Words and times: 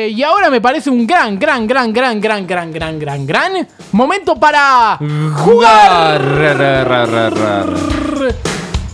Eh, 0.00 0.08
y 0.08 0.22
ahora 0.22 0.48
me 0.48 0.62
parece 0.62 0.88
un 0.88 1.06
gran, 1.06 1.38
gran, 1.38 1.66
gran, 1.66 1.92
gran, 1.92 2.18
gran, 2.18 2.46
gran, 2.46 2.72
gran, 2.72 2.98
gran, 2.98 3.26
gran 3.26 3.68
momento 3.92 4.34
para 4.36 4.96
jugar. 5.36 6.22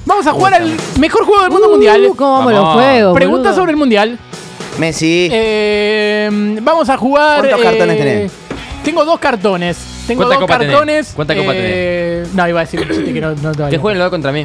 Vamos 0.05 0.27
a 0.27 0.33
jugar 0.33 0.55
al 0.55 0.77
mejor 0.99 1.25
juego 1.25 1.43
del 1.43 1.51
mundo 1.53 1.69
mundial. 1.69 2.07
Uh, 2.11 2.17
¿Cómo 2.17 2.43
me 2.43 2.53
lo 2.53 2.63
Vamos. 2.63 2.75
juego? 2.83 3.15
Pregunta 3.15 3.55
sobre 3.55 3.71
el 3.71 3.77
mundial. 3.77 4.19
Messi. 4.79 5.29
Eh, 5.31 6.59
vamos 6.61 6.89
a 6.89 6.97
jugar. 6.97 7.39
¿Cuántos 7.39 7.61
cartones 7.61 7.99
tenés? 7.99 8.33
Tengo 8.83 9.05
dos 9.05 9.21
cartones. 9.21 9.77
Tengo 10.09 10.23
¿Cuánta 10.23 10.35
dos 10.35 10.43
copa 10.43 10.59
tenés? 10.59 10.73
cartones. 10.73 11.13
¿Cuánta 11.15 11.37
copa 11.37 11.53
eh, 11.55 12.27
No, 12.35 12.49
iba 12.49 12.61
a 12.61 12.65
decir 12.65 12.85
que 12.89 13.21
no, 13.21 13.33
no 13.37 13.53
te 13.53 13.69
Que 13.69 13.79
jueguen 13.79 13.99
los 14.01 14.07
dos 14.07 14.11
contra 14.11 14.33
mí. 14.33 14.45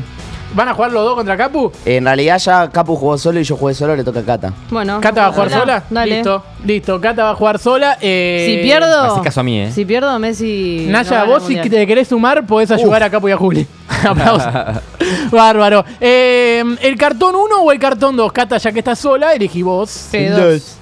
¿Van 0.54 0.68
a 0.68 0.74
jugar 0.74 0.92
los 0.92 1.06
dos 1.06 1.16
contra 1.16 1.38
Capu? 1.38 1.72
En 1.86 2.04
realidad 2.04 2.38
ya 2.38 2.70
Capu 2.70 2.96
jugó 2.98 3.18
solo 3.18 3.40
y 3.40 3.44
yo 3.44 3.56
jugué 3.56 3.74
solo, 3.74 3.96
le 3.96 4.04
toca 4.04 4.20
a 4.20 4.24
Cata. 4.24 4.54
Bueno. 4.70 5.00
¿Cata 5.00 5.22
va 5.22 5.28
a 5.28 5.32
jugar 5.32 5.48
Hola, 5.48 5.60
sola? 5.60 5.84
Dale. 5.90 6.16
Listo, 6.16 6.44
listo. 6.66 7.00
Cata 7.02 7.24
va 7.24 7.30
a 7.32 7.36
jugar 7.36 7.58
sola. 7.58 7.98
Eh, 8.02 8.46
Si 8.58 8.64
pierdo. 8.64 9.02
Hacé 9.14 9.22
caso 9.22 9.40
a 9.40 9.44
mí, 9.44 9.62
eh. 9.62 9.72
Si 9.72 9.86
pierdo, 9.86 10.20
Messi. 10.20 10.88
Naya, 10.90 11.24
vos 11.24 11.44
si 11.48 11.56
te 11.56 11.88
querés 11.88 12.10
sumar, 12.10 12.46
podés 12.46 12.70
ayudar 12.72 13.04
a 13.04 13.10
Capu 13.10 13.30
y 13.30 13.32
a 13.32 13.38
Juli. 13.38 13.66
Aplausos. 14.06 14.52
Bárbaro. 15.32 15.86
Eh, 16.02 16.64
¿El 16.82 16.98
cartón 16.98 17.36
1 17.36 17.56
o 17.64 17.72
el 17.72 17.80
cartón 17.80 18.18
2? 18.18 18.32
Cata, 18.34 18.58
ya 18.58 18.72
que 18.74 18.80
estás 18.80 19.00
sola, 19.00 19.34
elegí 19.34 19.62
vos. 19.62 19.90
Sí, 19.90 20.26
dos. 20.26 20.78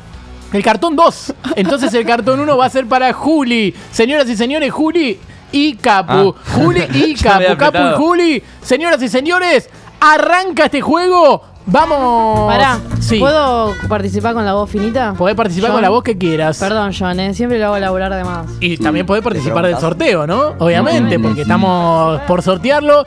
El 0.52 0.64
cartón 0.64 0.96
2. 0.96 1.34
Entonces 1.58 1.94
el 1.94 2.06
cartón 2.06 2.40
1 2.40 2.58
va 2.58 2.66
a 2.66 2.70
ser 2.70 2.88
para 2.88 3.14
Juli. 3.14 3.76
Señoras 3.92 4.28
y 4.30 4.36
señores, 4.36 4.72
Juli 4.72 5.20
y 5.52 5.76
Capu. 5.76 6.36
Ah. 6.38 6.52
Juli 6.56 6.82
y 6.94 7.16
Capu. 7.16 7.58
Capu 7.58 7.78
y. 7.78 7.94
Juli. 7.98 8.44
Señoras 8.62 9.02
y 9.02 9.10
señores, 9.10 9.70
arranca 10.00 10.66
este 10.66 10.82
juego. 10.82 11.44
Vamos. 11.66 12.52
Pará, 12.52 12.80
Sí. 13.00 13.20
¿puedo 13.20 13.76
participar 13.88 14.34
con 14.34 14.44
la 14.44 14.54
voz 14.54 14.70
finita? 14.72 15.14
Podés 15.14 15.36
participar 15.36 15.70
John? 15.70 15.76
con 15.78 15.82
la 15.84 15.90
voz 15.90 16.04
que 16.04 16.18
quieras. 16.18 16.58
Perdón, 16.58 16.92
John, 16.98 17.20
eh, 17.20 17.34
siempre 17.36 17.60
lo 17.60 17.68
hago 17.68 17.78
laburar 17.78 18.14
de 18.16 18.24
más. 18.24 18.48
Y 18.60 18.78
también 18.78 19.06
podés 19.06 19.24
participar 19.24 19.66
del 19.68 19.78
sorteo, 19.78 20.26
¿no? 20.26 20.56
Obviamente, 20.58 21.20
porque 21.20 21.42
estamos 21.42 22.22
por 22.22 22.42
sortearlo. 22.42 23.06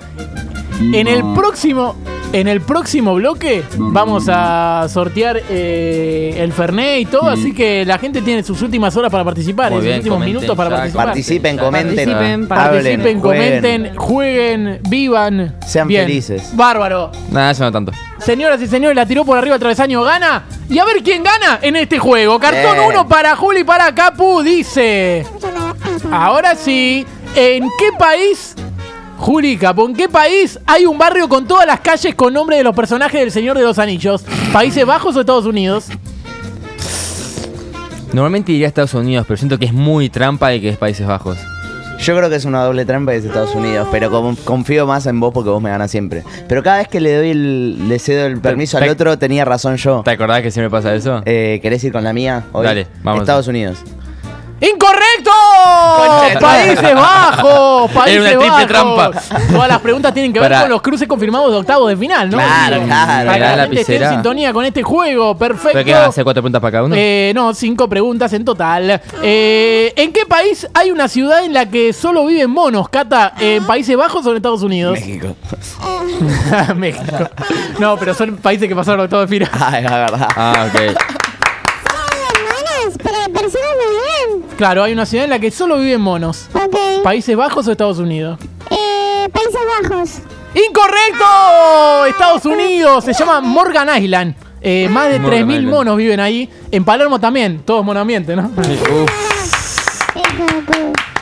En 0.80 1.06
el 1.08 1.22
próximo, 1.34 1.96
en 2.32 2.48
el 2.48 2.60
próximo 2.60 3.14
bloque 3.14 3.62
vamos 3.76 4.24
a 4.28 4.86
sortear 4.88 5.40
eh, 5.50 6.34
el 6.38 6.52
Fernet 6.52 7.00
y 7.00 7.04
todo, 7.06 7.28
así 7.28 7.52
que 7.52 7.84
la 7.84 7.98
gente 7.98 8.22
tiene 8.22 8.42
sus 8.42 8.62
últimas 8.62 8.96
horas 8.96 9.10
para 9.10 9.24
participar, 9.24 9.70
Muy 9.70 9.80
sus 9.80 9.84
bien, 9.84 9.96
últimos 9.98 10.16
comenten, 10.16 10.36
minutos 10.36 10.56
para 10.56 10.70
participar. 10.70 11.06
Participen, 11.06 11.56
comenten, 11.58 11.96
Participen, 11.96 12.48
Participen, 12.48 12.98
hablen, 13.00 13.20
comenten, 13.20 13.96
jueguen, 13.96 14.80
vivan. 14.88 15.56
Sean 15.66 15.88
Bien. 15.88 16.06
felices. 16.06 16.50
Bárbaro. 16.54 17.12
Nada, 17.30 17.50
eso 17.50 17.64
no 17.64 17.72
tanto. 17.72 17.92
Señoras 18.18 18.60
y 18.62 18.66
señores, 18.66 18.96
la 18.96 19.04
tiró 19.04 19.24
por 19.24 19.36
arriba 19.36 19.56
el 19.56 19.60
travesaño, 19.60 20.02
gana. 20.02 20.44
Y 20.68 20.78
a 20.78 20.84
ver 20.84 21.02
quién 21.02 21.22
gana 21.22 21.58
en 21.60 21.76
este 21.76 21.98
juego. 21.98 22.38
Cartón 22.38 22.76
Bien. 22.76 22.88
1 22.88 23.08
para 23.08 23.36
Juli 23.36 23.64
para 23.64 23.94
Capu, 23.94 24.42
dice. 24.42 25.26
Ahora 26.10 26.54
sí, 26.54 27.04
¿en 27.34 27.64
qué 27.78 27.88
país, 27.98 28.54
Juli 29.22 29.52
y 29.52 29.56
Capu, 29.56 29.86
en 29.86 29.94
qué 29.94 30.08
país 30.08 30.58
hay 30.66 30.84
un 30.84 30.98
barrio 30.98 31.28
con 31.28 31.46
todas 31.46 31.64
las 31.64 31.78
calles 31.78 32.12
con 32.16 32.34
nombre 32.34 32.56
de 32.56 32.64
los 32.64 32.74
personajes 32.74 33.20
del 33.20 33.30
Señor 33.30 33.56
de 33.56 33.62
los 33.62 33.78
Anillos? 33.78 34.24
¿Países 34.52 34.84
Bajos 34.84 35.14
o 35.14 35.20
Estados 35.20 35.46
Unidos? 35.46 35.86
Normalmente 38.12 38.50
iría 38.52 38.66
a 38.66 38.68
Estados 38.68 38.94
Unidos, 38.94 39.24
pero 39.28 39.38
siento 39.38 39.58
que 39.58 39.66
es 39.66 39.72
muy 39.72 40.08
trampa 40.10 40.48
de 40.48 40.60
que 40.60 40.68
es 40.70 40.76
Países 40.76 41.06
Bajos. 41.06 41.38
Yo 42.00 42.16
creo 42.16 42.28
que 42.28 42.34
es 42.34 42.44
una 42.44 42.64
doble 42.64 42.84
trampa 42.84 43.14
y 43.14 43.18
es 43.18 43.24
Estados 43.24 43.54
Unidos, 43.54 43.86
pero 43.92 44.10
como 44.10 44.34
confío 44.44 44.86
más 44.88 45.06
en 45.06 45.20
vos 45.20 45.32
porque 45.32 45.50
vos 45.50 45.62
me 45.62 45.70
ganas 45.70 45.88
siempre. 45.90 46.24
Pero 46.48 46.64
cada 46.64 46.78
vez 46.78 46.88
que 46.88 47.00
le 47.00 47.16
doy 47.16 47.30
el, 47.30 47.88
le 47.88 47.98
cedo 48.00 48.26
el 48.26 48.40
permiso 48.40 48.76
al 48.78 48.82
te- 48.84 48.90
otro, 48.90 49.16
tenía 49.18 49.44
razón 49.44 49.76
yo. 49.76 50.02
¿Te 50.04 50.10
acordás 50.10 50.42
que 50.42 50.50
siempre 50.50 50.68
pasa 50.68 50.92
eso? 50.96 51.22
Eh, 51.26 51.60
¿Querés 51.62 51.84
ir 51.84 51.92
con 51.92 52.02
la 52.02 52.12
mía? 52.12 52.42
hoy? 52.50 52.64
Dale, 52.66 52.88
vamos. 53.04 53.20
Estados 53.22 53.46
Unidos. 53.46 53.78
¡Incorrecto! 54.62 55.30
Concha 55.96 56.38
Países 56.38 56.94
Bajos, 56.94 57.90
Países 57.90 58.24
Era 58.24 58.38
una 58.38 58.56
triple 58.58 58.82
Bajos. 58.82 59.24
Todas 59.52 59.68
las 59.68 59.80
preguntas 59.80 60.14
tienen 60.14 60.32
que 60.32 60.38
ver 60.40 60.52
con 60.60 60.70
los 60.70 60.82
cruces 60.82 61.08
confirmados 61.08 61.50
de 61.50 61.58
octavos 61.58 61.88
de 61.88 61.96
final, 61.96 62.30
¿no? 62.30 62.36
Claro, 62.38 62.74
Digo, 62.76 62.86
claro. 62.86 63.26
Para 63.26 63.32
que 63.32 63.40
Mirá 63.40 63.56
la 63.56 63.62
gente 63.64 63.80
esté 63.80 63.94
en 63.96 64.00
lapicera. 64.00 64.10
sintonía 64.10 64.52
con 64.52 64.64
este 64.64 64.82
juego, 64.82 65.36
perfecto. 65.36 65.70
¿Pero 65.72 65.84
qué 65.84 65.94
hace 65.94 66.22
cuatro 66.24 66.42
puntas 66.42 66.60
para 66.60 66.70
cada 66.72 66.84
uno? 66.84 66.94
Eh, 66.96 67.32
no, 67.34 67.52
cinco 67.54 67.88
preguntas 67.88 68.32
en 68.32 68.44
total. 68.44 69.00
Eh, 69.22 69.92
¿En 69.96 70.12
qué 70.12 70.26
país 70.26 70.66
hay 70.74 70.90
una 70.92 71.08
ciudad 71.08 71.44
en 71.44 71.52
la 71.52 71.66
que 71.68 71.92
solo 71.92 72.24
viven 72.26 72.50
monos, 72.50 72.88
Cata? 72.88 73.34
¿En 73.40 73.64
Países 73.64 73.96
Bajos 73.96 74.24
o 74.26 74.30
en 74.30 74.36
Estados 74.36 74.62
Unidos? 74.62 74.92
México. 74.92 75.34
México. 76.76 77.30
No, 77.78 77.96
pero 77.96 78.14
son 78.14 78.36
países 78.36 78.68
que 78.68 78.76
pasaron 78.76 79.00
octavos 79.00 79.28
de 79.28 79.36
final. 79.38 79.50
Ah, 79.60 79.78
es 79.78 79.84
la 79.84 79.98
verdad. 79.98 80.28
Ah, 80.36 80.66
ok. 80.68 81.11
Personas 83.32 83.68
muy 83.76 84.36
bien. 84.36 84.46
Claro, 84.56 84.82
hay 84.84 84.92
una 84.92 85.06
ciudad 85.06 85.24
en 85.24 85.30
la 85.30 85.38
que 85.38 85.50
solo 85.50 85.78
viven 85.78 86.00
monos. 86.00 86.48
Ok. 86.54 87.02
¿Países 87.02 87.36
Bajos 87.36 87.66
o 87.68 87.72
Estados 87.72 87.98
Unidos? 87.98 88.38
Eh, 88.70 89.28
Países 89.32 89.60
Bajos. 89.82 90.10
¡Incorrecto! 90.54 92.06
Estados 92.06 92.44
Unidos, 92.44 93.04
se 93.04 93.12
llama 93.14 93.40
Morgan 93.40 93.88
Island. 94.02 94.34
Eh, 94.60 94.88
más 94.90 95.10
de 95.10 95.18
Morgan 95.18 95.40
3.000 95.48 95.50
Island. 95.58 95.68
monos 95.70 95.96
viven 95.96 96.20
ahí. 96.20 96.48
En 96.70 96.84
Palermo 96.84 97.18
también, 97.18 97.60
todos 97.64 97.84
monoambiente, 97.84 98.36
¿no? 98.36 98.50
Uf. 98.56 99.10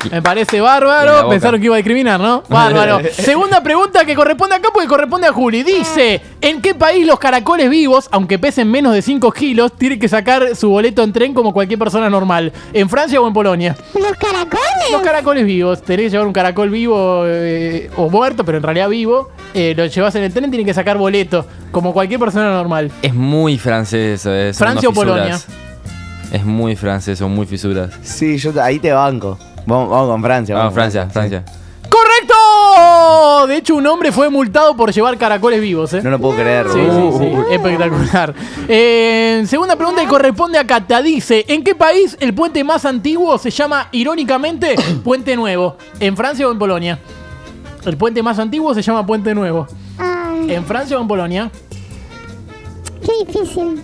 Me 0.11 0.22
parece 0.22 0.61
bárbaro. 0.61 1.28
Pensaron 1.28 1.61
que 1.61 1.66
iba 1.66 1.75
a 1.75 1.78
discriminar, 1.78 2.21
¿no? 2.21 2.43
Bárbaro. 2.49 3.00
Segunda 3.12 3.62
pregunta 3.62 4.05
que 4.05 4.15
corresponde 4.15 4.56
acá 4.56 4.69
porque 4.72 4.88
corresponde 4.88 5.27
a 5.27 5.33
Juli. 5.33 5.62
Dice: 5.62 6.21
¿En 6.41 6.61
qué 6.62 6.75
país 6.75 7.06
los 7.06 7.19
caracoles 7.19 7.69
vivos, 7.69 8.09
aunque 8.11 8.38
pesen 8.38 8.71
menos 8.71 8.94
de 8.94 9.03
5 9.03 9.31
kilos, 9.33 9.72
tienen 9.77 9.99
que 9.99 10.09
sacar 10.09 10.56
su 10.56 10.71
boleto 10.71 11.03
en 11.03 11.12
tren 11.12 11.34
como 11.34 11.53
cualquier 11.53 11.78
persona 11.78 12.09
normal? 12.09 12.53
¿En 12.72 12.88
Francia 12.88 13.21
o 13.21 13.27
en 13.27 13.33
Polonia? 13.34 13.77
¿Los 13.94 14.12
caracoles? 14.16 14.91
Los 14.93 15.03
caracoles 15.03 15.44
vivos. 15.44 15.83
Tenés 15.83 16.06
que 16.06 16.11
llevar 16.11 16.27
un 16.27 16.32
caracol 16.32 16.71
vivo 16.71 17.25
eh, 17.27 17.91
o 17.97 18.09
muerto, 18.09 18.44
pero 18.44 18.59
en 18.59 18.62
realidad 18.65 18.88
vivo. 18.88 19.31
Eh, 19.53 19.75
lo 19.77 19.84
llevas 19.87 20.15
en 20.15 20.22
el 20.25 20.32
tren, 20.32 20.50
tienen 20.50 20.65
que 20.67 20.75
sacar 20.75 20.97
boleto, 20.97 21.44
como 21.72 21.93
cualquier 21.93 22.21
persona 22.21 22.50
normal. 22.50 22.91
Es 23.03 23.12
muy 23.15 23.59
francés 23.59 24.21
eso. 24.21 24.32
eh, 24.32 24.53
¿Francia 24.55 24.88
o 24.88 24.93
Polonia? 24.93 25.38
Es 26.32 26.44
muy 26.44 26.77
francés, 26.77 27.19
son 27.19 27.32
muy 27.34 27.47
fisuras. 27.47 27.91
Sí, 28.03 28.38
yo 28.38 28.53
ahí 28.62 28.78
te 28.78 28.93
banco. 28.93 29.37
Vamos, 29.70 29.88
vamos 29.91 30.08
con 30.10 30.22
Francia. 30.22 30.56
Vamos, 30.56 30.75
Francia, 30.75 31.04
sí. 31.06 31.12
Francia. 31.12 31.44
¡Correcto! 31.88 33.47
De 33.48 33.56
hecho, 33.56 33.75
un 33.75 33.86
hombre 33.86 34.12
fue 34.12 34.28
multado 34.31 34.76
por 34.76 34.92
llevar 34.92 35.16
caracoles 35.19 35.60
vivos, 35.60 35.92
¿eh? 35.94 36.00
No 36.03 36.10
lo 36.10 36.19
puedo 36.19 36.34
creer. 36.36 36.66
Sí, 36.70 36.78
sí, 36.78 37.19
sí, 37.19 37.32
espectacular. 37.53 38.34
Eh, 38.69 39.42
segunda 39.47 39.75
pregunta 39.76 40.03
que 40.03 40.08
corresponde 40.08 40.58
a 40.58 40.66
Cata. 40.66 41.03
Dice, 41.03 41.44
¿en 41.48 41.64
qué 41.64 41.75
país 41.75 42.16
el 42.20 42.32
puente 42.34 42.62
más 42.62 42.84
antiguo 42.84 43.38
se 43.38 43.50
llama, 43.50 43.88
irónicamente, 43.92 44.76
Puente 45.04 45.34
Nuevo? 45.36 45.76
¿En 45.98 46.16
Francia 46.16 46.47
o 46.47 46.52
en 46.52 46.58
Polonia? 46.58 46.98
El 47.84 47.97
puente 47.97 48.22
más 48.22 48.38
antiguo 48.38 48.75
se 48.75 48.82
llama 48.82 49.04
Puente 49.06 49.34
Nuevo. 49.34 49.66
Ay, 49.98 50.52
¿En 50.54 50.64
Francia 50.64 50.97
o 50.98 51.00
en 51.00 51.08
Polonia? 51.08 51.50
qué 53.04 53.25
difícil. 53.25 53.82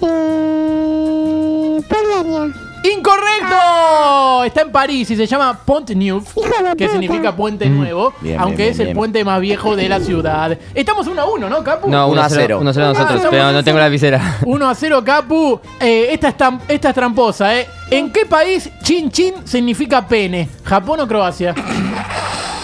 Eh, 0.00 1.80
Polonia. 1.88 2.65
¡Incorrecto! 2.92 4.44
Está 4.44 4.62
en 4.62 4.70
París 4.72 5.10
y 5.10 5.16
se 5.16 5.26
llama 5.26 5.58
Pont 5.64 5.90
Neuf, 5.90 6.34
que 6.76 6.88
significa 6.88 7.34
puente 7.34 7.68
nuevo, 7.68 8.12
Bien, 8.20 8.38
aunque 8.38 8.56
bien, 8.58 8.70
es 8.70 8.76
bien, 8.76 8.80
el 8.88 8.94
bien. 8.94 8.96
puente 8.96 9.24
más 9.24 9.40
viejo 9.40 9.74
de 9.76 9.88
la 9.88 10.00
ciudad. 10.00 10.56
Estamos 10.74 11.06
1 11.06 11.20
a 11.20 11.24
1, 11.26 11.48
¿no, 11.48 11.64
Capu? 11.64 11.88
No, 11.90 12.06
1 12.06 12.12
Uno 12.12 12.20
a 12.22 12.24
a 12.26 12.28
0. 12.28 12.40
cero. 12.42 12.58
1 12.60 12.70
a 12.70 12.72
0 12.74 12.86
nosotros, 12.88 13.20
Ah, 13.24 13.26
pero 13.30 13.42
somos 13.42 13.54
no 13.54 13.64
tengo 13.64 13.78
la 13.78 13.88
visera. 13.88 14.38
1 14.44 14.68
a 14.68 14.74
0, 14.74 15.02
Capu. 15.04 15.60
Eh, 15.80 16.08
esta, 16.12 16.28
es 16.28 16.36
tam- 16.36 16.60
esta 16.68 16.88
es 16.90 16.94
tramposa, 16.94 17.58
¿eh? 17.58 17.66
¿En 17.90 18.10
qué 18.12 18.26
país 18.26 18.70
chin 18.82 19.10
chin 19.10 19.34
significa 19.44 20.06
pene? 20.06 20.48
¿Japón 20.64 21.00
o 21.00 21.08
Croacia? 21.08 21.54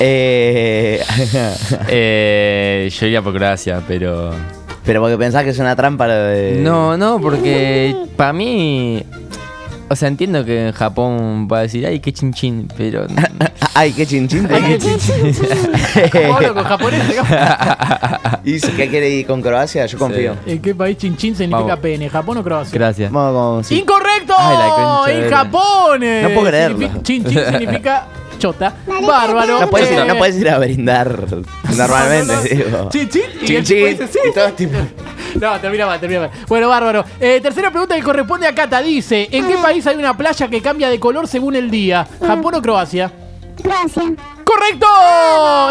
Eh, 0.01 1.03
Eh, 1.89 2.91
yo 2.93 3.07
iría 3.07 3.23
por 3.23 3.35
Croacia, 3.35 3.81
pero. 3.87 4.31
pero 4.85 5.01
porque 5.01 5.17
pensás 5.17 5.45
que 5.45 5.51
es 5.51 5.59
una 5.59 5.77
trampa 5.77 6.07
lo 6.07 6.15
de. 6.15 6.53
No, 6.61 6.97
no, 6.97 7.21
porque 7.21 7.95
para 8.17 8.33
mí. 8.33 9.05
O 9.89 9.97
sea, 9.97 10.09
entiendo 10.09 10.45
que 10.45 10.69
en 10.69 10.73
Japón 10.73 11.47
va 11.53 11.59
a 11.59 11.63
decir, 11.63 11.87
ay, 11.87 12.01
qué 12.01 12.13
chin 12.13 12.33
chin, 12.33 12.69
pero. 12.77 13.07
Ay, 13.75 13.93
qué 13.93 14.07
chinchín. 14.07 14.47
Ay, 14.53 14.63
qué 14.63 14.79
chin 14.79 14.99
chin. 14.99 15.35
¿Cómo 16.13 16.35
hablo 16.37 16.55
con 16.55 16.65
japonés? 16.65 17.03
¿Y 18.45 18.59
si 18.59 18.71
qué 18.73 18.89
quiere 18.89 19.09
ir 19.09 19.27
con 19.27 19.41
Croacia? 19.41 19.87
Yo 19.87 19.99
confío. 19.99 20.35
¿En 20.47 20.61
qué 20.61 20.75
país 20.75 20.99
chin 20.99 21.17
chin 21.17 21.35
significa 21.35 21.63
Vamos. 21.69 21.79
pene? 21.81 22.09
¿Japón 22.11 22.37
o 22.39 22.43
Croacia? 22.45 22.79
Gracias. 22.79 23.11
Vamos 23.11 23.33
con. 23.55 23.65
sí. 23.65 23.79
¡Incorrecto! 23.79 24.35
Ay, 24.39 24.57
la 25.17 25.25
en 25.25 25.31
Japón. 25.31 26.03
eh, 26.03 26.21
No 26.23 26.29
puedo 26.35 26.49
creerlo. 26.49 26.77
significa- 26.79 27.03
Chin 27.03 27.25
chin 27.25 27.41
significa 27.51 28.07
chota. 28.43 28.75
Bárbaro. 29.07 29.61
No 29.61 29.71
puedes, 29.71 29.91
ir, 29.91 29.99
Eh, 29.99 30.05
no 30.05 30.17
puedes 30.17 30.37
ir 30.37 30.49
a 30.49 30.59
brindar 30.59 31.27
normalmente, 31.77 32.35
no, 32.35 32.35
no. 32.35 32.43
digo. 32.43 32.89
Chin 32.91 33.09
chin. 33.09 33.23
y 33.41 33.47
Chin, 33.47 33.57
el 33.57 33.65
chin. 33.65 33.77
tipo 33.77 33.87
dice, 34.03 34.07
sí, 34.09 34.19
Y 34.29 34.33
todo 34.35 34.49
sí. 34.49 34.53
tipo- 34.57 34.79
No, 35.41 35.61
termina 35.61 35.87
mal, 35.87 36.01
termina 36.01 36.21
mal. 36.23 36.31
Bueno, 36.49 36.69
bárbaro. 36.69 37.05
Eh, 37.21 37.41
tercera 37.43 37.71
pregunta 37.71 37.95
que 37.95 38.03
corresponde 38.03 38.47
a 38.47 38.55
Cata. 38.55 38.83
Dice, 38.83 39.29
¿en 39.31 39.47
qué 39.49 39.57
país 39.59 39.87
hay 39.87 39.97
una 39.97 40.17
playa 40.17 40.49
que 40.49 40.61
cambia 40.61 40.91
de 40.91 40.99
color 41.01 41.27
según 41.29 41.57
el 41.57 41.71
día? 41.71 42.07
¿Japón 42.27 42.55
o 42.57 42.61
Croacia? 42.63 43.11
Croacia. 43.63 44.03
¡Correcto! 44.45 44.87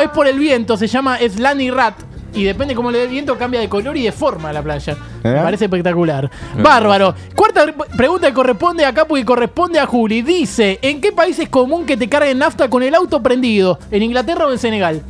Es 0.01 0.09
por 0.09 0.27
el 0.27 0.39
viento, 0.39 0.77
se 0.77 0.87
llama 0.87 1.17
Slani 1.19 1.69
Rat. 1.71 1.95
Y 2.33 2.43
depende 2.43 2.73
cómo 2.75 2.91
le 2.91 2.99
dé 2.99 3.03
el 3.05 3.09
viento, 3.09 3.37
cambia 3.37 3.59
de 3.59 3.67
color 3.69 3.95
y 3.97 4.03
de 4.03 4.11
forma 4.11 4.51
la 4.53 4.61
playa. 4.61 4.95
Me 5.23 5.31
¿Eh? 5.31 5.39
parece 5.43 5.65
espectacular. 5.65 6.29
Bárbaro. 6.61 7.13
Cuarta 7.35 7.65
re- 7.65 7.73
pregunta 7.97 8.27
que 8.27 8.33
corresponde 8.33 8.85
a 8.85 8.93
Capu 8.93 9.17
y 9.17 9.23
corresponde 9.23 9.79
a 9.79 9.85
Juli. 9.85 10.21
Dice: 10.21 10.79
¿En 10.81 11.01
qué 11.01 11.11
país 11.11 11.37
es 11.39 11.49
común 11.49 11.85
que 11.85 11.97
te 11.97 12.07
carguen 12.07 12.37
nafta 12.39 12.69
con 12.69 12.83
el 12.83 12.95
auto 12.95 13.21
prendido? 13.21 13.77
¿En 13.91 14.03
Inglaterra 14.03 14.45
o 14.47 14.51
en 14.51 14.57
Senegal? 14.59 15.01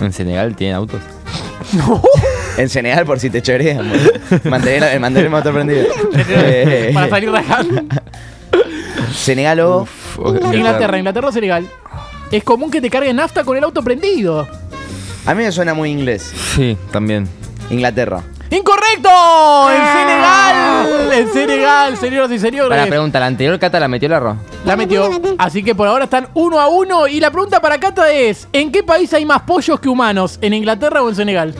¿En 0.00 0.12
Senegal 0.12 0.54
tienen 0.56 0.76
autos? 0.76 1.00
En 2.58 2.70
Senegal 2.70 3.04
por 3.04 3.20
si 3.20 3.28
te 3.28 3.42
chorean. 3.42 3.86
boludo. 3.90 4.10
Mantener, 4.44 4.94
eh, 4.94 4.98
mantener 4.98 5.24
el 5.26 5.30
motor 5.30 5.52
prendido. 5.52 5.84
Eh, 6.30 6.90
Para 6.94 7.10
salir 7.10 7.30
rajando. 7.30 7.82
Senegal 9.14 9.60
o 9.60 9.86
Inglaterra, 10.54 10.98
Inglaterra 10.98 11.28
o 11.28 11.32
Senegal. 11.32 11.66
Es 12.30 12.42
común 12.44 12.70
que 12.70 12.80
te 12.80 12.88
carguen 12.90 13.16
nafta 13.16 13.44
con 13.44 13.56
el 13.56 13.64
auto 13.64 13.82
prendido. 13.82 14.46
A 15.26 15.34
mí 15.34 15.42
me 15.42 15.50
suena 15.50 15.74
muy 15.74 15.90
inglés. 15.90 16.32
Sí, 16.54 16.78
también. 16.92 17.28
Inglaterra. 17.68 18.22
¡Incorrecto! 18.48 19.10
¡En 19.70 19.86
Senegal! 19.92 21.12
En 21.12 21.32
Senegal, 21.32 21.96
señoras 21.96 22.30
y 22.30 22.38
señores. 22.38 22.70
Para 22.70 22.86
pregunta, 22.86 23.18
¿la 23.18 23.26
anterior 23.26 23.58
Cata 23.58 23.80
la 23.80 23.88
metió 23.88 24.06
el 24.06 24.12
arroz? 24.12 24.36
La 24.64 24.76
metió. 24.76 25.10
Así 25.36 25.64
que 25.64 25.74
por 25.74 25.88
ahora 25.88 26.04
están 26.04 26.28
uno 26.34 26.60
a 26.60 26.68
uno. 26.68 27.08
Y 27.08 27.18
la 27.18 27.32
pregunta 27.32 27.60
para 27.60 27.80
Cata 27.80 28.08
es: 28.12 28.46
¿En 28.52 28.70
qué 28.70 28.84
país 28.84 29.12
hay 29.14 29.24
más 29.24 29.42
pollos 29.42 29.80
que 29.80 29.88
humanos? 29.88 30.38
¿En 30.42 30.54
Inglaterra 30.54 31.02
o 31.02 31.08
en 31.08 31.16
Senegal? 31.16 31.54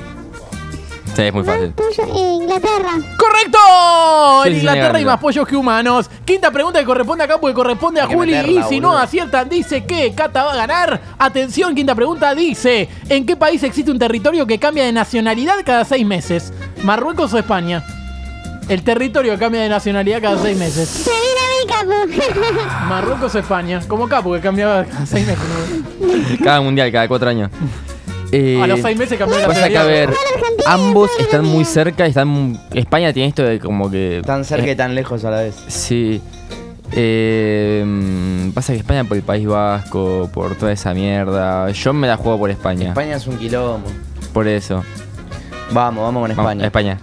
Sí, 1.16 1.22
es 1.22 1.32
muy 1.32 1.44
fácil. 1.44 1.72
Inglaterra. 2.14 2.90
¡Correcto! 3.16 3.58
Sí, 4.42 4.48
en 4.48 4.54
sí, 4.54 4.60
Inglaterra 4.60 4.98
hay 4.98 5.04
más 5.06 5.18
pollos 5.18 5.48
que 5.48 5.56
humanos. 5.56 6.10
Quinta 6.26 6.50
pregunta 6.50 6.78
que 6.78 6.84
corresponde 6.84 7.24
acá 7.24 7.38
porque 7.40 7.54
corresponde 7.54 8.02
a 8.02 8.06
Juli. 8.06 8.32
meterla, 8.32 8.66
y 8.66 8.68
si 8.68 8.80
no 8.80 8.98
aciertan, 8.98 9.48
dice 9.48 9.86
que 9.86 10.12
Cata 10.14 10.44
va 10.44 10.52
a 10.52 10.56
ganar. 10.56 11.00
Atención, 11.18 11.74
quinta 11.74 11.94
pregunta 11.94 12.34
dice: 12.34 12.90
¿En 13.08 13.24
qué 13.24 13.34
país 13.34 13.62
existe 13.62 13.90
un 13.90 13.98
territorio 13.98 14.46
que 14.46 14.58
cambia 14.58 14.84
de 14.84 14.92
nacionalidad 14.92 15.54
cada 15.64 15.86
seis 15.86 16.04
meses? 16.04 16.52
¿Marruecos 16.82 17.32
o 17.32 17.38
España? 17.38 17.82
El 18.68 18.82
territorio 18.82 19.38
cambia 19.38 19.62
de 19.62 19.70
nacionalidad 19.70 20.20
cada 20.20 20.42
seis 20.42 20.58
meses. 20.58 20.86
Se 20.86 21.10
viene 21.10 21.88
a 21.88 22.06
mi 22.06 22.16
capo. 22.18 22.88
Marruecos 22.90 23.34
o 23.34 23.38
España. 23.38 23.80
Como 23.88 24.06
Capo, 24.06 24.34
que 24.34 24.40
cambiaba 24.40 24.84
cada 24.84 25.06
seis 25.06 25.26
meses. 25.26 25.44
¿no? 25.48 26.44
Cada 26.44 26.60
mundial, 26.60 26.92
cada 26.92 27.08
cuatro 27.08 27.30
años. 27.30 27.50
Eh, 28.32 28.60
A 28.62 28.66
los 28.66 28.80
seis 28.80 28.98
meses 28.98 29.18
cambió 29.18 29.38
de 29.38 29.46
Pasa 29.46 29.68
que, 29.68 29.78
a 29.78 29.84
ver, 29.84 30.10
ambos 30.66 31.10
están 31.18 31.44
muy 31.44 31.64
cerca. 31.64 32.06
Están, 32.06 32.60
España 32.74 33.12
tiene 33.12 33.28
esto 33.28 33.42
de 33.42 33.58
como 33.58 33.90
que... 33.90 34.22
Tan 34.24 34.44
cerca 34.44 34.66
eh, 34.66 34.72
y 34.72 34.76
tan 34.76 34.94
lejos 34.94 35.24
a 35.24 35.30
la 35.30 35.40
vez. 35.40 35.54
Sí. 35.68 36.20
Eh, 36.92 37.82
mm, 37.84 38.50
pasa 38.50 38.72
que 38.72 38.78
España 38.80 39.04
por 39.04 39.16
el 39.16 39.22
País 39.22 39.46
Vasco, 39.46 40.30
por 40.32 40.54
toda 40.56 40.72
esa 40.72 40.94
mierda. 40.94 41.70
Yo 41.70 41.92
me 41.92 42.06
la 42.06 42.16
juego 42.16 42.38
por 42.38 42.50
España. 42.50 42.88
España 42.88 43.16
es 43.16 43.26
un 43.26 43.38
quilombo. 43.38 43.88
Por 44.32 44.46
eso. 44.48 44.84
Vamos, 45.72 46.04
vamos 46.04 46.28
con 46.28 46.36
Vamos, 46.36 46.62
España. 46.62 46.98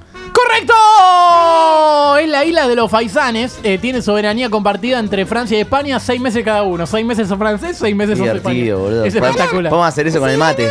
Es 2.17 2.29
la 2.29 2.45
isla 2.45 2.67
de 2.67 2.75
los 2.75 2.89
faisanes. 2.89 3.59
eh, 3.63 3.77
tiene 3.77 4.01
soberanía 4.01 4.49
compartida 4.49 4.99
entre 4.99 5.25
Francia 5.25 5.57
y 5.57 5.61
España. 5.61 5.99
Seis 5.99 6.19
meses 6.21 6.43
cada 6.43 6.63
uno. 6.63 6.85
Seis 6.85 7.05
meses 7.05 7.27
son 7.27 7.37
francés, 7.39 7.77
seis 7.79 7.95
meses 7.95 8.17
son 8.17 8.25
Divertido, 8.27 8.49
español. 8.51 8.79
boludo. 8.79 9.05
Es 9.05 9.15
espectacular. 9.15 9.71
Vamos 9.71 9.85
a 9.85 9.87
hacer 9.89 10.07
eso 10.07 10.19
con 10.19 10.29
el 10.29 10.37
mate. 10.37 10.69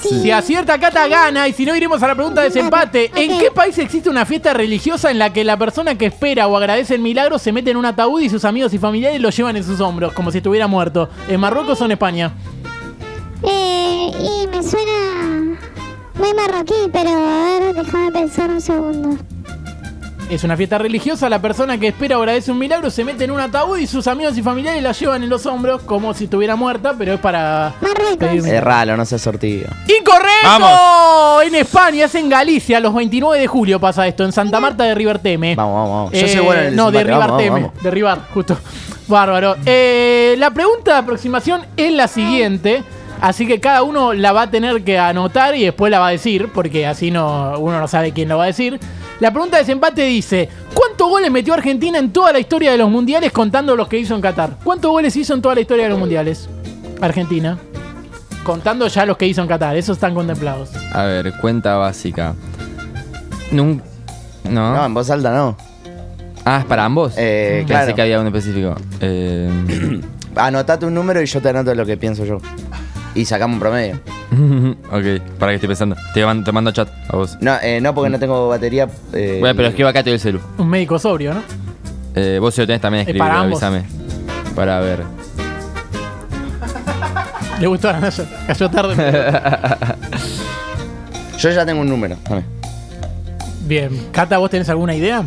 Sí. 0.00 0.20
Si 0.22 0.30
acierta 0.30 0.78
Cata 0.78 1.06
gana 1.08 1.46
y 1.48 1.52
si 1.52 1.64
no 1.64 1.74
iremos 1.76 2.02
a 2.02 2.08
la 2.08 2.14
pregunta 2.14 2.40
de 2.42 2.48
desempate. 2.48 3.10
¿En 3.14 3.32
Ok. 3.32 3.40
qué 3.40 3.50
país 3.50 3.78
existe 3.78 4.08
una 4.10 4.24
fiesta 4.26 4.52
religiosa 4.52 5.10
en 5.10 5.18
la 5.18 5.32
que 5.32 5.44
la 5.44 5.56
persona 5.56 5.96
que 5.96 6.06
espera 6.06 6.46
o 6.48 6.56
agradece 6.56 6.94
el 6.94 7.00
milagro 7.00 7.38
se 7.38 7.52
mete 7.52 7.70
en 7.70 7.76
un 7.76 7.84
ataúd 7.86 8.20
y 8.20 8.28
sus 8.28 8.44
amigos 8.44 8.72
y 8.74 8.78
familiares 8.78 9.20
lo 9.20 9.30
llevan 9.30 9.56
en 9.56 9.64
sus 9.64 9.80
hombros 9.80 10.12
como 10.12 10.30
si 10.30 10.38
estuviera 10.38 10.66
muerto? 10.66 11.08
¿En 11.28 11.38
Marruecos 11.40 11.80
o 11.80 11.84
en 11.84 11.92
España? 11.92 12.32
Eh, 13.42 14.10
y 14.18 14.46
me 14.48 14.62
suena 14.62 15.58
muy 16.18 16.34
marroquí, 16.34 16.74
pero 16.92 17.10
a 17.10 17.58
ver, 17.60 17.74
déjame 17.74 18.12
pensar 18.12 18.50
un 18.50 18.60
segundo. 18.60 19.16
Es 20.34 20.42
una 20.42 20.56
fiesta 20.56 20.78
religiosa, 20.78 21.28
la 21.28 21.40
persona 21.40 21.78
que 21.78 21.86
espera 21.88 22.18
o 22.18 22.20
agradece 22.22 22.50
un 22.50 22.58
milagro 22.58 22.90
se 22.90 23.04
mete 23.04 23.22
en 23.22 23.30
un 23.30 23.38
ataúd 23.38 23.78
y 23.78 23.86
sus 23.86 24.08
amigos 24.08 24.36
y 24.36 24.42
familiares 24.42 24.82
la 24.82 24.90
llevan 24.90 25.22
en 25.22 25.28
los 25.30 25.46
hombros 25.46 25.82
como 25.82 26.12
si 26.12 26.24
estuviera 26.24 26.56
muerta, 26.56 26.92
pero 26.98 27.12
es 27.14 27.20
para 27.20 27.72
Es 28.20 28.64
raro, 28.64 28.96
no 28.96 29.04
seas 29.06 29.22
sortido. 29.22 29.68
¡Incorrecto! 29.86 30.28
Vamos. 30.44 31.44
En 31.44 31.54
España, 31.54 32.06
es 32.06 32.14
en 32.16 32.28
Galicia, 32.28 32.80
los 32.80 32.92
29 32.92 33.38
de 33.38 33.46
julio 33.46 33.78
pasa 33.78 34.08
esto, 34.08 34.24
en 34.24 34.32
Santa 34.32 34.58
Marta 34.58 34.82
de 34.82 34.96
Riverteme. 34.96 35.54
Vamos, 35.54 35.74
vamos, 35.74 35.90
vamos. 35.90 36.12
Yo 36.12 36.26
Eh, 36.26 36.28
soy 36.28 36.40
bueno 36.44 36.60
en 36.62 36.66
el 36.68 36.76
No, 36.76 36.90
de 36.90 37.04
Riverteme, 37.04 37.50
vamos, 37.50 37.62
vamos. 37.68 37.82
de 37.84 37.90
Rivar, 37.92 38.18
justo. 38.34 38.58
Bárbaro. 39.06 39.54
Eh, 39.64 40.34
la 40.38 40.50
pregunta 40.50 40.94
de 40.94 40.98
aproximación 40.98 41.62
es 41.76 41.92
la 41.92 42.08
siguiente. 42.08 42.82
Así 43.24 43.46
que 43.46 43.58
cada 43.58 43.82
uno 43.82 44.12
la 44.12 44.32
va 44.32 44.42
a 44.42 44.50
tener 44.50 44.84
que 44.84 44.98
anotar 44.98 45.54
y 45.56 45.64
después 45.64 45.90
la 45.90 45.98
va 45.98 46.08
a 46.08 46.10
decir, 46.10 46.50
porque 46.52 46.86
así 46.86 47.10
no, 47.10 47.58
uno 47.58 47.80
no 47.80 47.88
sabe 47.88 48.12
quién 48.12 48.28
lo 48.28 48.36
va 48.36 48.44
a 48.44 48.46
decir. 48.48 48.78
La 49.18 49.30
pregunta 49.30 49.56
de 49.56 49.62
desempate 49.62 50.02
dice: 50.04 50.50
¿Cuántos 50.74 51.08
goles 51.08 51.30
metió 51.30 51.54
Argentina 51.54 51.98
en 51.98 52.12
toda 52.12 52.32
la 52.34 52.38
historia 52.38 52.70
de 52.72 52.76
los 52.76 52.90
mundiales 52.90 53.32
contando 53.32 53.74
los 53.76 53.88
que 53.88 53.96
hizo 53.98 54.14
en 54.14 54.20
Qatar? 54.20 54.58
¿Cuántos 54.62 54.90
goles 54.90 55.16
hizo 55.16 55.32
en 55.32 55.40
toda 55.40 55.54
la 55.54 55.62
historia 55.62 55.84
de 55.84 55.90
los 55.90 55.98
mundiales? 55.98 56.50
Argentina. 57.00 57.58
Contando 58.44 58.86
ya 58.88 59.06
los 59.06 59.16
que 59.16 59.26
hizo 59.26 59.40
en 59.40 59.48
Qatar, 59.48 59.74
esos 59.74 59.96
están 59.96 60.14
contemplados. 60.14 60.68
A 60.92 61.04
ver, 61.04 61.32
cuenta 61.40 61.76
básica. 61.76 62.34
Nun- 63.52 63.80
No. 64.50 64.74
No, 64.74 64.84
en 64.84 64.92
voz 64.92 65.08
alta 65.08 65.32
no. 65.34 65.56
Ah, 66.44 66.58
¿es 66.60 66.66
para 66.66 66.84
ambos? 66.84 67.14
Eh, 67.16 67.60
Pensé 67.60 67.66
claro. 67.72 67.94
que 67.94 68.02
había 68.02 68.20
uno 68.20 68.28
específico. 68.28 68.74
Eh, 69.00 69.48
Anotate 70.36 70.84
un 70.84 70.92
número 70.92 71.22
y 71.22 71.26
yo 71.26 71.40
te 71.40 71.48
anoto 71.48 71.74
lo 71.74 71.86
que 71.86 71.96
pienso 71.96 72.24
yo. 72.26 72.38
Y 73.14 73.24
sacamos 73.24 73.54
un 73.54 73.60
promedio. 73.60 73.94
ok, 74.90 75.22
para 75.38 75.52
que 75.52 75.56
estoy 75.56 75.68
pensando. 75.68 75.96
Te 76.12 76.24
mando, 76.24 76.44
te 76.44 76.52
mando 76.52 76.72
chat 76.72 76.88
a 77.08 77.16
vos. 77.16 77.36
No, 77.40 77.56
eh, 77.62 77.80
no 77.80 77.94
porque 77.94 78.10
no 78.10 78.18
tengo 78.18 78.48
batería. 78.48 78.88
eh, 79.12 79.38
Bueno, 79.40 79.54
pero 79.56 79.68
escribo 79.68 79.88
acá 79.88 80.02
te 80.02 80.10
doy 80.10 80.14
el 80.14 80.20
celu. 80.20 80.40
Un 80.58 80.68
médico 80.68 80.98
sobrio, 80.98 81.34
¿no? 81.34 81.42
Eh, 82.16 82.38
vos 82.40 82.54
si 82.54 82.60
lo 82.60 82.66
tenés 82.66 82.80
también 82.80 83.02
Es 83.02 83.08
escribilo, 83.08 83.24
para 83.26 83.40
ambos. 83.40 83.62
avísame. 83.62 83.88
Para 84.54 84.80
ver. 84.80 85.00
Le 87.60 87.66
gustó 87.68 87.88
a 87.88 87.92
la 87.92 88.00
Naya. 88.00 88.24
Cayó 88.46 88.68
tarde. 88.70 88.96
Yo 91.38 91.50
ya 91.50 91.64
tengo 91.66 91.80
un 91.82 91.88
número. 91.88 92.16
Dame. 92.28 92.42
Bien. 93.66 94.08
Cata, 94.12 94.38
¿vos 94.38 94.50
tenés 94.50 94.68
alguna 94.68 94.94
idea? 94.94 95.24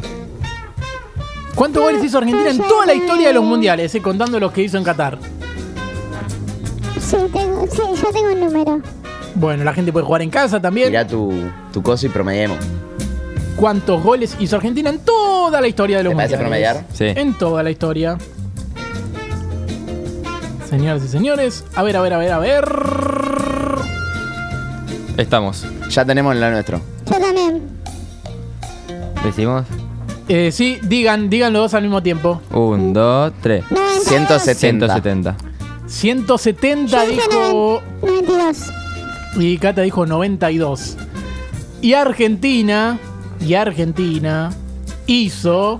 ¿Cuántos 1.55 1.81
goles 1.83 2.03
hizo 2.03 2.17
Argentina 2.19 2.49
en 2.51 2.57
toda 2.59 2.85
la 2.85 2.93
historia 2.93 3.29
de 3.29 3.33
los 3.33 3.43
mundiales, 3.43 3.93
eh, 3.95 4.01
contando 4.01 4.39
los 4.39 4.51
que 4.51 4.61
hizo 4.63 4.77
en 4.77 4.83
Qatar? 4.83 5.17
Sí, 7.09 7.15
tengo, 7.31 7.65
sí, 7.71 7.81
yo 8.01 8.09
tengo 8.11 8.31
un 8.33 8.39
número. 8.39 8.81
Bueno, 9.35 9.63
la 9.63 9.73
gente 9.73 9.91
puede 9.93 10.05
jugar 10.05 10.21
en 10.21 10.29
casa 10.29 10.59
también. 10.61 10.89
Mirá 10.89 11.07
tu, 11.07 11.31
tu 11.71 11.81
coso 11.81 12.05
y 12.05 12.09
promediemos. 12.09 12.57
¿Cuántos 13.55 14.03
goles 14.03 14.35
hizo 14.39 14.55
Argentina 14.57 14.89
en 14.89 14.99
toda 14.99 15.61
la 15.61 15.67
historia 15.67 15.97
de 15.97 16.03
los 16.03 16.11
¿Te 16.11 16.17
parece 16.17 16.37
mundiales? 16.37 16.83
promediar? 16.83 17.13
Sí. 17.15 17.19
En 17.19 17.33
toda 17.37 17.63
la 17.63 17.71
historia. 17.71 18.17
Señoras 20.69 21.03
y 21.03 21.07
señores, 21.07 21.63
a 21.75 21.83
ver, 21.83 21.95
a 21.97 22.01
ver, 22.01 22.13
a 22.13 22.17
ver, 22.17 22.31
a 22.33 22.39
ver. 22.39 22.65
Estamos. 25.17 25.65
Ya 25.89 26.03
tenemos 26.05 26.35
la 26.35 26.51
nuestro. 26.51 26.81
Yo 27.09 27.19
también. 27.19 27.61
¿Decimos? 29.23 29.65
Eh, 30.27 30.51
sí, 30.51 30.77
digan, 30.83 31.29
digan 31.29 31.53
los 31.53 31.63
dos 31.63 31.73
al 31.73 31.83
mismo 31.83 32.03
tiempo. 32.03 32.41
Un, 32.51 32.91
dos, 32.93 33.31
tres. 33.41 33.63
92. 33.71 34.03
170. 34.03 34.87
170. 34.87 35.35
170 35.87 36.91
Yo 37.05 37.09
dije 37.09 37.21
dijo 37.29 37.81
92. 38.01 38.57
Y 39.37 39.57
Cata 39.57 39.81
dijo 39.81 40.05
92. 40.05 40.97
Y 41.81 41.93
Argentina, 41.93 42.97
y 43.39 43.53
Argentina 43.53 44.51
hizo 45.05 45.79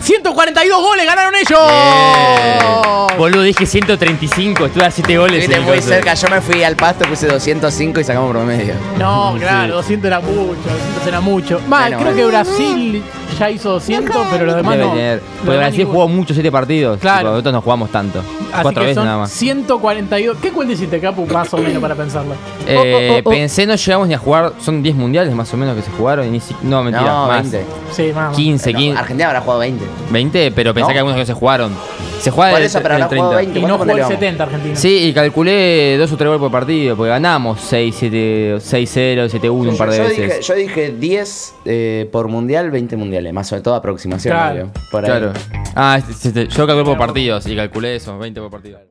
142 0.00 0.80
goles, 0.80 1.04
ganaron 1.06 1.34
ellos. 1.34 3.18
Boludo, 3.18 3.42
dije 3.42 3.66
135. 3.66 4.66
Estuve 4.66 4.84
a 4.84 4.90
7 4.90 5.18
goles. 5.18 5.48
El 5.48 5.60
muy 5.62 5.80
cerca. 5.82 6.14
Yo 6.14 6.28
me 6.28 6.40
fui 6.40 6.62
al 6.62 6.76
pasto, 6.76 7.04
puse 7.08 7.26
205 7.26 8.00
y 8.00 8.04
sacamos 8.04 8.30
promedio. 8.30 8.74
No, 8.98 9.34
Sí. 9.34 9.40
claro, 9.40 9.74
200 9.76 10.06
era 10.06 10.20
mucho, 10.20 10.36
200 10.38 11.06
era 11.06 11.20
mucho. 11.20 11.60
Más, 11.68 11.82
Bueno, 11.90 11.98
creo 11.98 12.12
bueno. 12.12 12.16
que 12.16 12.26
Brasil 12.26 13.02
ya 13.40 13.50
hizo 13.50 13.70
200, 13.70 14.16
pero 14.30 14.44
los 14.46 14.54
demás 14.56 14.74
Debe 14.76 14.86
no. 14.86 14.92
tener. 14.94 15.14
Los 15.18 15.22
Porque 15.30 15.42
demás 15.50 15.56
Brasil 15.58 15.78
ninguno. 15.78 15.94
jugó 15.94 16.08
muchos 16.08 16.34
7 16.36 16.52
partidos. 16.52 16.98
Claro. 17.00 17.18
Tipo, 17.18 17.30
Nosotros 17.30 17.52
no 17.54 17.60
jugamos 17.62 17.90
tanto. 17.90 18.18
Así 18.20 18.62
Cuatro 18.62 18.72
que 18.72 18.80
veces 18.80 18.94
son 18.96 19.04
nada 19.06 19.18
más. 19.18 19.30
142. 19.32 20.36
¿Qué 20.40 20.50
cuenta 20.52 20.74
hiciste, 20.74 21.00
Capu? 21.00 21.26
Más 21.26 21.52
o 21.54 21.58
menos 21.58 21.80
para 21.82 21.94
pensarlo. 21.94 22.34
Eh, 22.66 22.76
Oh, 22.76 23.14
oh, 23.14 23.16
oh, 23.16 23.20
oh. 23.24 23.30
Pensé 23.30 23.66
no 23.66 23.74
llegamos 23.74 24.06
ni 24.08 24.14
a 24.14 24.18
jugar. 24.18 24.52
Son 24.60 24.82
10 24.82 24.94
mundiales 24.94 25.34
más 25.34 25.52
o 25.54 25.56
menos 25.56 25.74
que 25.76 25.82
se 25.82 25.90
jugaron. 25.90 26.26
Y 26.26 26.30
ni 26.30 26.40
si- 26.40 26.54
no, 26.62 26.82
mentira. 26.84 27.04
No, 27.10 27.26
más. 27.28 27.50
20. 27.50 27.66
Sí, 27.92 28.12
más. 28.14 28.36
15, 28.36 28.72
No, 28.72 28.78
15. 28.78 28.98
Argentina 28.98 29.26
habrá 29.28 29.40
jugado 29.40 29.60
20. 29.60 29.84
20, 30.10 30.50
pero 30.52 30.74
pensé 30.74 30.88
No. 30.88 30.92
que 30.92 30.98
algunos 30.98 31.18
que 31.18 31.26
se 31.26 31.32
jugaron. 31.34 31.72
Se 32.20 32.30
juega 32.30 32.52
Por 32.52 32.60
el, 32.62 32.70
pero 32.70 32.94
el 32.96 33.02
habrá 33.02 33.16
jugado 33.16 33.36
20. 33.36 33.58
Y 33.58 33.62
no 33.62 33.68
¿Cuánto 33.68 33.84
jugó 33.84 33.90
el 33.90 33.96
le 33.96 34.02
vamos? 34.02 34.14
70 34.18 34.42
Argentina. 34.44 34.76
Sí, 34.76 34.98
y 35.08 35.12
calculé 35.12 35.96
dos 35.98 36.12
o 36.12 36.16
tres 36.16 36.28
goles 36.28 36.40
por 36.40 36.50
partido, 36.52 36.96
porque 36.96 37.10
ganamos 37.10 37.60
6, 37.60 37.94
7, 37.98 38.56
6-0, 38.58 39.28
7-1 39.28 39.50
un 39.70 39.76
par 39.76 39.90
de 39.90 39.96
yo, 39.96 40.02
veces. 40.04 40.18
Dije, 40.28 40.42
yo 40.42 40.54
dije 40.54 40.90
10 40.98 41.54
eh, 41.64 42.08
por 42.12 42.28
mundial, 42.28 42.70
20 42.70 42.96
mundiales. 42.96 43.32
Más 43.32 43.48
sobre 43.48 43.62
todo 43.62 43.74
aproximación. 43.74 44.32
Claro. 44.34 44.54
obvio, 44.54 44.70
por 44.90 45.04
ahí. 45.04 45.10
Claro. 45.10 45.32
Ah, 45.74 45.98
este- 45.98 46.28
este- 46.28 46.46
yo 46.48 46.66
calculé 46.66 46.84
por 46.84 46.98
partidos 46.98 47.46
y 47.46 47.56
calculé 47.56 47.96
eso, 47.96 48.16
20 48.18 48.40
por 48.40 48.50
partido. 48.50 48.78